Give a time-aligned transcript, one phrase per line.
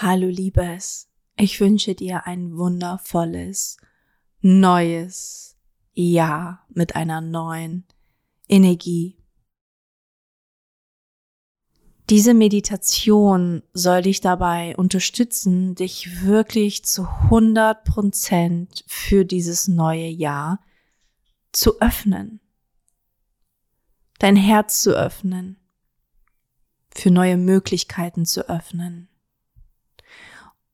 [0.00, 3.78] Hallo Liebes, ich wünsche dir ein wundervolles,
[4.40, 5.56] neues
[5.92, 7.84] Jahr mit einer neuen
[8.48, 9.18] Energie.
[12.10, 20.64] Diese Meditation soll dich dabei unterstützen, dich wirklich zu 100 Prozent für dieses neue Jahr
[21.50, 22.38] zu öffnen.
[24.20, 25.58] Dein Herz zu öffnen,
[26.94, 29.08] für neue Möglichkeiten zu öffnen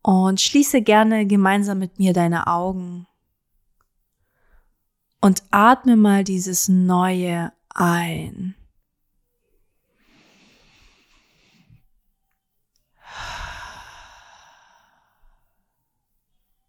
[0.04, 3.06] und schließe gerne gemeinsam mit mir deine Augen
[5.22, 8.54] und atme mal dieses Neue ein.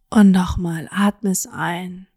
[0.10, 2.08] Und nochmal, atme es ein.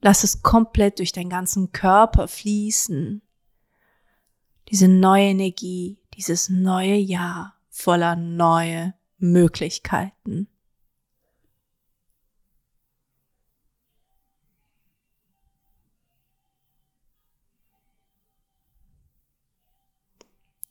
[0.00, 3.22] Lass es komplett durch deinen ganzen Körper fließen.
[4.70, 10.48] Diese neue Energie, dieses neue Jahr voller neue Möglichkeiten.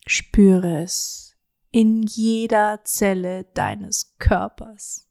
[0.06, 1.38] Spüre es
[1.72, 5.08] in jeder Zelle deines Körpers.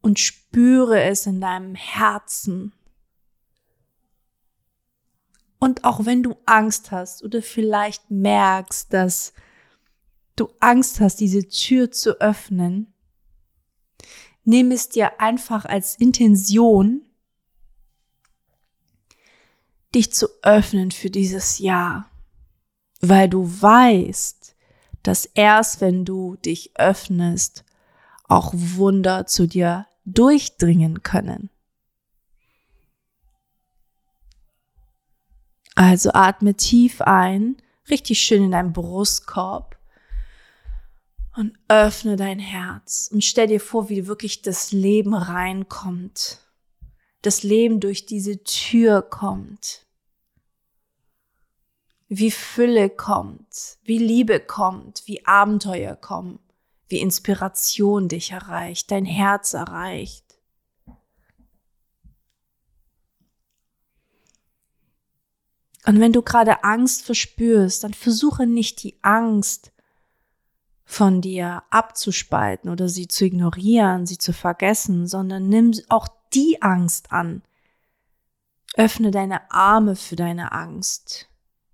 [0.00, 2.72] Und spüre es in deinem Herzen.
[5.62, 9.32] Und auch wenn du Angst hast oder vielleicht merkst, dass
[10.34, 12.92] du Angst hast, diese Tür zu öffnen,
[14.42, 17.02] nimm es dir einfach als Intention,
[19.94, 22.10] dich zu öffnen für dieses Jahr,
[23.00, 24.56] weil du weißt,
[25.04, 27.64] dass erst wenn du dich öffnest,
[28.24, 31.51] auch Wunder zu dir durchdringen können.
[35.74, 37.56] Also atme tief ein,
[37.88, 39.78] richtig schön in deinen Brustkorb
[41.36, 46.38] und öffne dein Herz und stell dir vor, wie wirklich das Leben reinkommt.
[47.22, 49.86] Das Leben durch diese Tür kommt.
[52.08, 56.40] Wie Fülle kommt, wie Liebe kommt, wie Abenteuer kommen,
[56.88, 60.31] wie Inspiration dich erreicht, dein Herz erreicht.
[65.84, 69.72] Und wenn du gerade Angst verspürst, dann versuche nicht die Angst
[70.84, 77.12] von dir abzuspalten oder sie zu ignorieren, sie zu vergessen, sondern nimm auch die Angst
[77.12, 77.42] an.
[78.74, 81.28] Öffne deine Arme für deine Angst.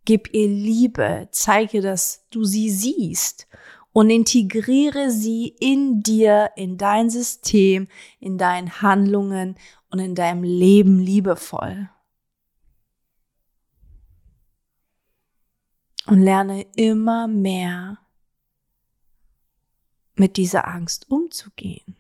[0.05, 3.47] Gib ihr Liebe, zeige, dass du sie siehst
[3.93, 7.89] und integriere sie in dir, in dein System,
[8.21, 9.57] in deinen Handlungen
[9.91, 11.91] und in deinem Leben liebevoll.
[16.09, 17.99] Und lerne immer mehr
[20.15, 21.97] mit dieser Angst umzugehen.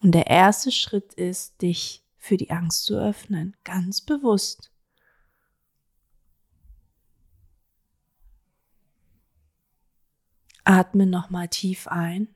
[0.00, 4.72] Und der erste Schritt ist, dich für die Angst zu öffnen, ganz bewusst.
[10.64, 12.34] Atme nochmal tief ein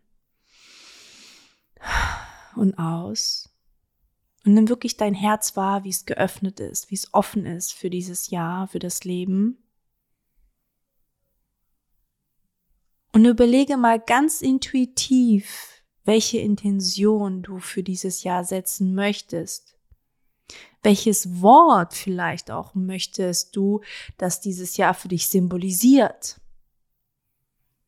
[2.54, 3.48] und aus.
[4.44, 7.88] Und nimm wirklich dein Herz wahr, wie es geöffnet ist, wie es offen ist für
[7.88, 9.66] dieses Jahr, für das Leben.
[13.16, 19.75] Und überlege mal ganz intuitiv, welche Intention du für dieses Jahr setzen möchtest.
[20.82, 23.81] Welches Wort vielleicht auch möchtest du,
[24.19, 26.38] dass dieses Jahr für dich symbolisiert?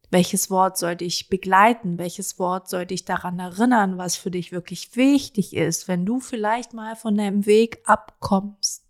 [0.08, 1.98] Welches Wort soll dich begleiten?
[1.98, 6.72] Welches Wort soll dich daran erinnern, was für dich wirklich wichtig ist, wenn du vielleicht
[6.72, 8.87] mal von deinem Weg abkommst?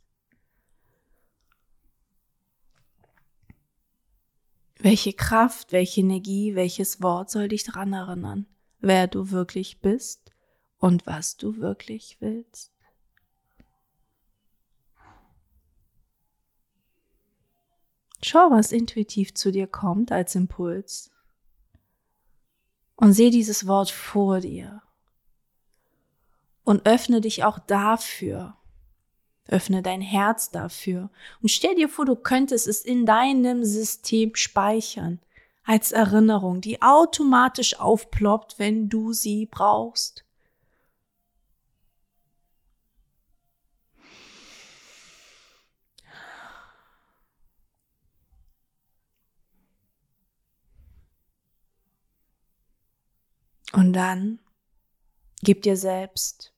[4.81, 8.47] Welche Kraft, welche Energie, welches Wort soll dich daran erinnern,
[8.79, 10.31] wer du wirklich bist
[10.79, 12.73] und was du wirklich willst?
[18.23, 21.11] Schau, was intuitiv zu dir kommt als Impuls.
[22.97, 24.83] Und seh dieses Wort vor dir.
[26.65, 28.57] Und öffne dich auch dafür,
[29.49, 31.11] Öffne dein Herz dafür.
[31.43, 35.21] Und stell dir vor, du könntest es in deinem System speichern.
[35.65, 40.25] Als Erinnerung, die automatisch aufploppt, wenn du sie brauchst.
[53.73, 54.41] Und dann
[55.43, 56.55] gib dir selbst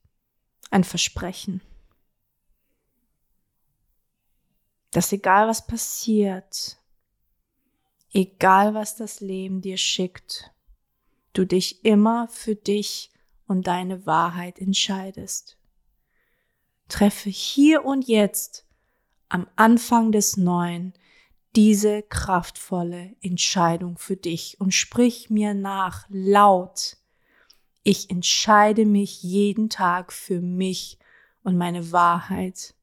[0.70, 1.60] ein Versprechen
[4.90, 6.78] dass egal was passiert,
[8.12, 10.52] egal was das Leben dir schickt,
[11.32, 13.10] du dich immer für dich
[13.46, 15.56] und deine Wahrheit entscheidest.
[16.88, 18.66] Treffe hier und jetzt
[19.28, 20.92] am Anfang des Neuen
[21.56, 26.96] diese kraftvolle Entscheidung für dich und sprich mir nach laut.
[27.82, 30.98] Ich entscheide mich jeden Tag für mich
[31.42, 32.75] und meine Wahrheit.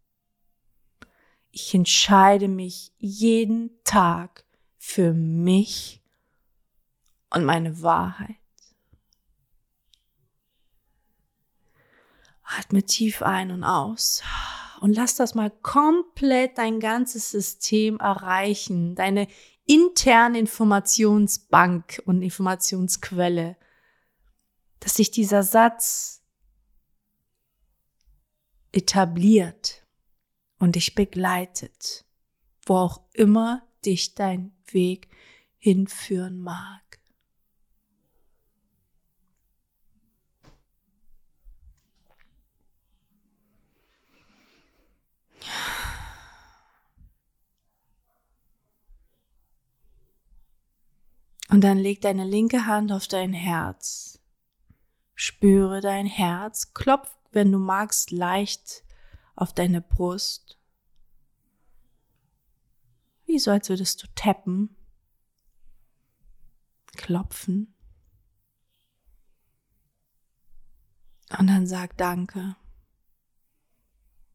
[1.60, 4.46] Ich entscheide mich jeden Tag
[4.78, 6.04] für mich
[7.32, 8.36] und meine Wahrheit.
[12.44, 14.22] Atme tief ein und aus
[14.82, 19.28] und lass das mal komplett dein ganzes System erreichen, deine
[19.66, 23.58] interne Informationsbank und Informationsquelle,
[24.80, 26.22] dass sich dieser Satz
[28.72, 29.87] etabliert
[30.60, 32.06] und dich begleitet,
[32.66, 35.10] wo auch immer dich dein Weg
[35.58, 36.82] hinführen mag.
[51.50, 54.20] Und dann leg deine linke Hand auf dein Herz.
[55.16, 58.84] Spüre dein Herz, klopf, wenn du magst, leicht
[59.38, 60.58] auf deine Brust.
[63.26, 64.76] Wie so, als würdest du tappen,
[66.98, 67.74] klopfen.
[71.38, 72.56] Und dann sag Danke.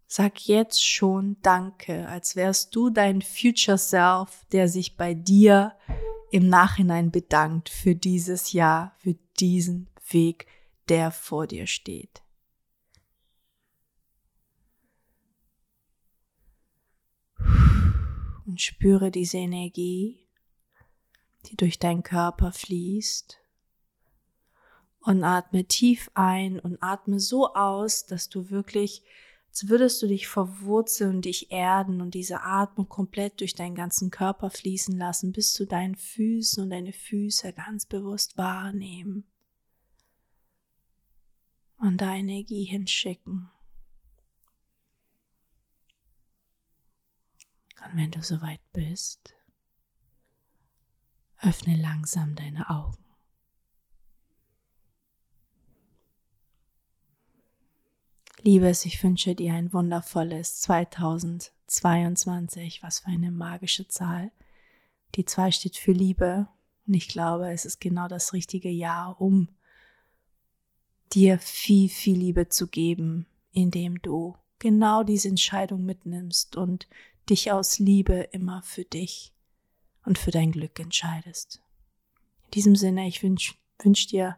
[0.06, 5.76] Sag jetzt schon Danke, als wärst du dein Future Self, der sich bei dir
[6.30, 10.46] im Nachhinein bedankt für dieses Jahr, für diesen Weg,
[10.88, 12.22] der vor dir steht.
[18.52, 20.28] Und spüre diese Energie,
[21.46, 23.38] die durch deinen Körper fließt.
[25.00, 29.02] Und atme tief ein und atme so aus, dass du wirklich
[29.48, 34.10] als würdest du dich verwurzeln und dich erden und diese Atmung komplett durch deinen ganzen
[34.10, 39.24] Körper fließen lassen, bis zu deinen Füßen und deine Füße ganz bewusst wahrnehmen
[41.78, 43.48] und da Energie hinschicken.
[47.84, 49.34] Und wenn du soweit bist,
[51.40, 52.96] öffne langsam deine Augen.
[58.44, 62.82] Liebes, ich wünsche dir ein wundervolles 2022.
[62.82, 64.30] Was für eine magische Zahl.
[65.14, 66.48] Die 2 steht für Liebe
[66.86, 69.48] und ich glaube, es ist genau das richtige Jahr, um
[71.12, 76.88] dir viel, viel Liebe zu geben, indem du genau diese Entscheidung mitnimmst und
[77.30, 79.32] dich aus Liebe immer für dich
[80.04, 81.62] und für dein Glück entscheidest.
[82.44, 83.54] In diesem Sinne, ich wünsche
[83.84, 84.36] wünsch dir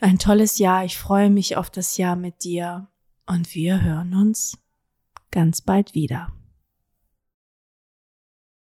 [0.00, 0.84] ein tolles Jahr.
[0.84, 2.88] Ich freue mich auf das Jahr mit dir
[3.26, 4.58] und wir hören uns
[5.30, 6.32] ganz bald wieder.